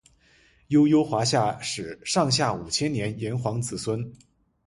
[0.69, 4.11] 悠悠华夏史上下五千年炎黄子孙